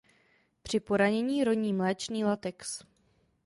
[0.63, 2.83] Při poranění roní mléčný latex.